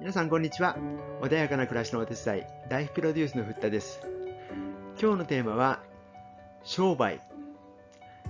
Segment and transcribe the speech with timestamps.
[0.00, 0.78] 皆さんこんにちは。
[1.20, 4.00] 穏やかな暮らしのお手伝いライフプロデュースのふったです。
[4.98, 5.80] 今日のテーマは
[6.64, 7.20] 商売。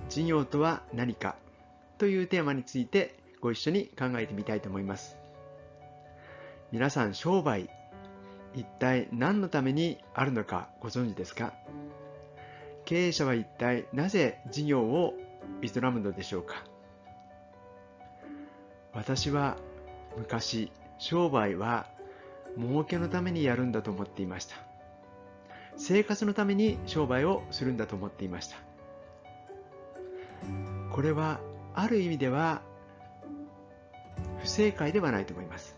[0.08, 1.36] 事業とは何か。
[1.96, 5.16] というテーマについてご一緒に考えてみたいと思います。
[6.72, 7.70] 皆さん商売
[8.52, 11.52] 一体何のためにあるのかご存知ですか？
[12.84, 15.14] 経営者は一体なぜ事業を
[15.62, 16.64] 営むのでしょうか？
[18.92, 19.56] 私は
[20.18, 21.86] 昔商売は
[22.56, 24.56] 儲けのためにやるんだと思っていました。
[25.76, 28.56] 生活のために商売をするんだと思っていました。
[30.92, 31.40] これは
[31.74, 32.60] ある意味では
[34.40, 35.76] 不正解ではないと思います。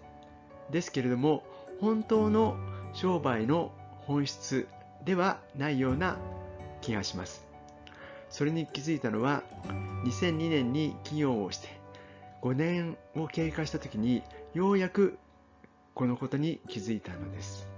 [0.70, 1.44] ですけれども
[1.80, 2.56] 本当の
[2.92, 3.70] 商売の
[4.06, 4.66] 本質
[5.04, 6.16] ではないような
[6.80, 7.46] 気がします。
[8.28, 9.44] それに気づいたのは
[10.04, 11.81] 2002年に起業をして
[12.42, 14.22] 5年を経過した時に
[14.52, 15.16] ようやく
[15.94, 17.68] このことに気づいたのです。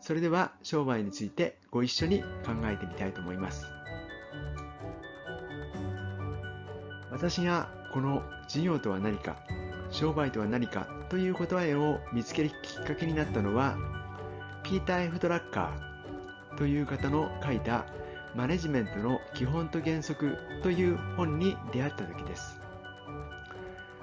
[0.00, 3.66] それでは商売についてご一緒に考えてみたいと思います。
[7.10, 9.36] 私がこの事業とは何か
[9.90, 13.76] 商売とは何かという答えを見つけるきっかけになったのは
[14.62, 17.84] ピーター・エフ・ドラッカーという方の書いた
[18.34, 22.61] マネジメントの基本と原則という本に出会った時です。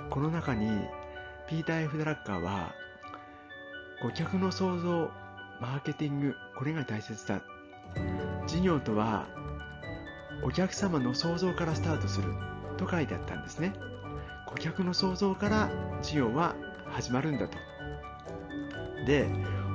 [0.09, 0.67] この中に
[1.47, 2.73] ピーター・エフ・ドラッカーは
[4.01, 5.11] 顧客の創造
[5.61, 7.41] マーケティングこれが大切だ。
[8.47, 9.27] 事業とは
[10.43, 12.33] お客様の創造からスタートする
[12.77, 13.73] と書いてあったんですね。
[14.47, 15.69] 顧客の創造から
[16.01, 16.55] 事業は
[16.87, 17.57] 始まるんだと。
[19.05, 19.27] で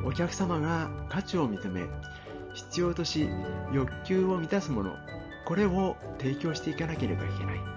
[0.05, 1.87] お客様が価値を認め
[2.55, 3.29] 必要とし
[3.73, 4.97] 欲求を満たすもの
[5.45, 7.74] これを提供していかなければいけない。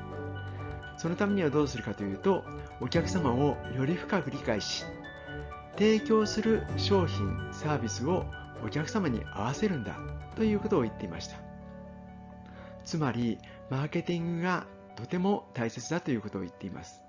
[0.97, 2.43] そのためにはどうするかというと
[2.81, 4.83] お客様をより深く理解し
[5.77, 8.25] 提供する商品サービスを
[8.65, 9.95] お客様に合わせるんだ
[10.35, 11.37] ということを言っていました。
[12.83, 13.37] つまり
[13.69, 14.65] マーケティングが
[14.95, 17.01] とても大切だということを言っています。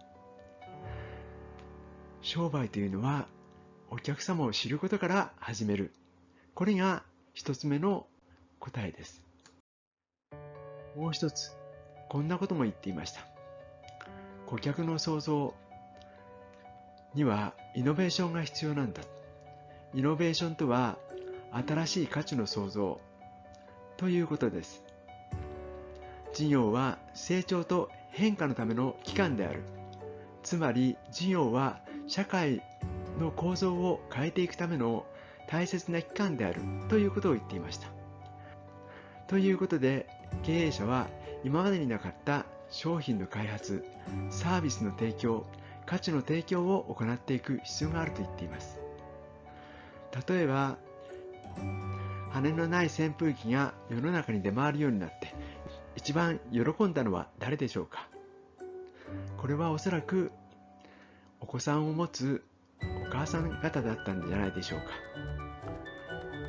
[2.21, 3.27] 商売というのは
[3.91, 5.95] お客様を知ることから始める。
[6.55, 8.07] これが一つ目の
[8.59, 9.25] 答えです。
[10.95, 11.57] もう一つ
[12.11, 13.38] こんなことも言っていました。
[14.49, 15.55] 顧客の創造
[17.13, 19.03] にはイノベーションが必要なんだ。
[19.93, 20.97] イノベーションとは
[21.53, 22.99] 新しい価値の創造
[23.99, 24.83] ということです。
[26.33, 29.65] 事業は成長と変化のための機関である。
[30.43, 32.63] つまり事業は社会
[33.21, 35.05] の構造を変えていくための
[35.47, 37.89] 大切な機関であるということを言っていました。
[39.27, 40.07] ということで
[40.43, 41.07] 経営者は
[41.45, 43.85] 今までになかった商品の開発
[44.31, 45.47] サービスの提供
[45.87, 48.79] 価値の提供を行っていく必要があると言っています。
[50.29, 50.77] 例えば
[52.31, 55.35] 羽のない扇風機が世の中に出回るようになって
[55.97, 58.07] 一番喜んだのは誰でしょうか？
[59.39, 60.31] これはおそらく
[61.41, 62.45] お子さんを持つ
[63.07, 64.87] お母さん方だったんじゃないでしょうか？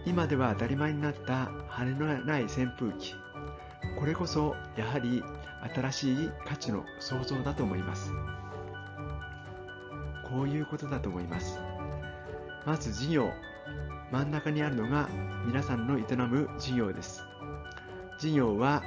[0.06, 3.16] 今では当たり前になった羽のない扇風機。
[3.98, 5.24] これこそやはり
[5.74, 8.12] 新しい価値の創造だと思います。
[10.30, 11.60] こういうことだと思います。
[12.66, 13.30] まず事業
[14.12, 15.10] 真ん中にあるのが
[15.46, 17.24] 皆さんの営む事業です。
[18.20, 18.84] 事業は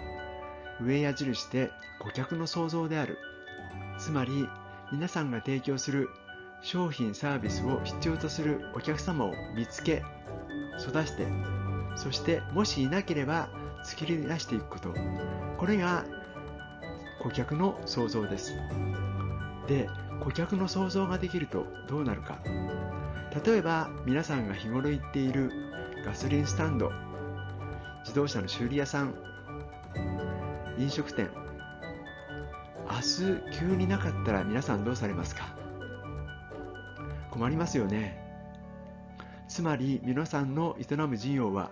[0.81, 3.19] 上矢印で顧客の創造である。
[3.99, 4.49] つまり
[4.91, 6.09] 皆さんが提供する
[6.61, 10.03] 商品サービスを必要とするお客様を見つけ
[10.78, 11.27] 育して
[11.97, 13.49] そしてもしいなければ
[13.84, 14.94] 作り出していくこと。
[15.59, 16.05] これが
[17.22, 18.56] 顧客の創造です。
[19.69, 19.88] で
[20.21, 22.38] 顧客の想像ができるとどうなるか。
[23.44, 25.50] 例えば皆さんが日頃行っている
[26.05, 26.91] ガソリンスタンド
[28.00, 29.15] 自動車の修理屋さん
[30.77, 31.31] 飲食店
[32.91, 35.56] 明日急になかったら皆さんどうされますか。
[37.31, 38.20] 困りますよね。
[39.49, 41.70] つまり皆さんの営む事業は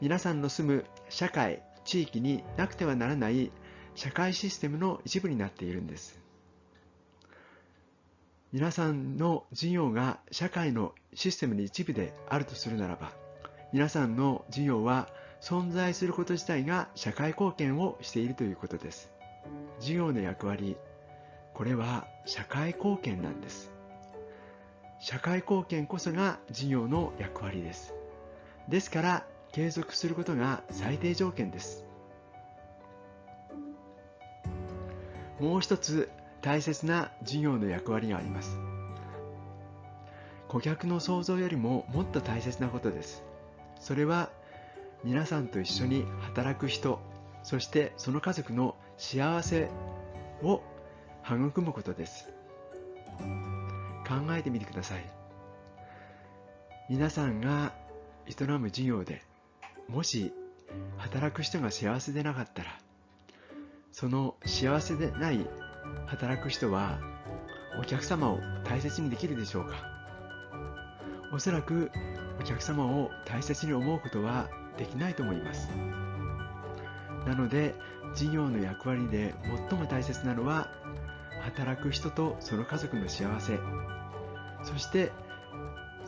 [0.00, 3.50] 皆さんの住む社会地域になくてはならない
[3.94, 6.20] 社会システムの一部になっているんです。
[8.52, 13.10] 皆さんの事業が社会のシステムの一部であるとするならば
[13.72, 15.08] 皆さんの事業は
[15.40, 19.10] 存在すること自体が社会貢献をしているということです。
[19.80, 20.76] 事業の役割
[21.52, 23.72] これは社会貢献なんです。
[25.00, 27.92] 社会貢献こそが事業の役割です。
[28.68, 31.84] ですから継続することが最低条件です。
[35.40, 36.10] もう一つ
[36.42, 38.58] 大切な事業の役割があります。
[40.48, 43.24] 顧客の想像よりももっと大切なことです。
[43.80, 44.30] それは
[45.02, 47.00] 皆さんと一緒に働く人
[47.42, 49.68] そしてその家族の幸せ
[50.42, 50.62] を
[51.24, 52.28] 育むことです。
[54.06, 55.04] 考えてみてください。
[56.88, 57.72] 皆さんが
[58.26, 59.22] 営む事業で
[59.88, 60.32] もし
[60.98, 62.78] 働く人が幸せでなかったら
[63.94, 65.46] その幸せでない
[66.06, 66.98] 働く人は
[67.80, 69.76] お客様を大切にできるでしょうか？
[71.32, 71.92] おそらく
[72.40, 75.68] お客様を大切に思うことはできないと思います。
[77.24, 77.76] なので
[78.16, 79.32] 事業の役割で
[79.70, 80.72] 最も大切なのは
[81.42, 83.60] 働く人とその家族の幸せ。
[84.64, 85.12] そして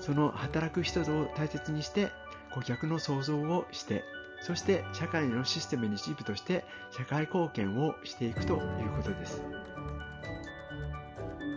[0.00, 2.10] その働く人を大切にして
[2.52, 4.02] 顧客の創造をして
[4.40, 8.60] そして社会のシステムの一部として社会貢献をしていくという
[8.96, 9.42] ことです。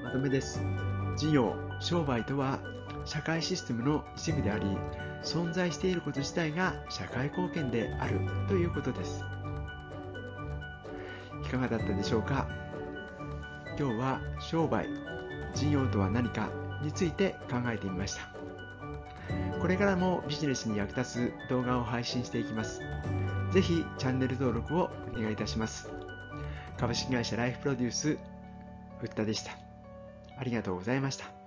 [0.04, 0.62] まとめです。
[1.18, 2.60] 事業商売とは
[3.06, 4.66] 社会システムの一部であり
[5.24, 9.24] 存在していること自体が社会貢献であるということです。
[11.46, 12.48] いかがだったでしょうか？
[13.78, 14.88] 今日は商売
[15.54, 16.50] 事業とは何か
[16.82, 18.39] について考えてみました。
[19.60, 22.82] これからもビジネスに役立つ動画を配信していきます
[23.52, 25.90] ぜひチャンネル登録をお願いいたします
[26.80, 28.18] 株式会社ライフプロデュース、
[29.02, 29.52] ふったでした。
[30.38, 31.39] ありがとうございました。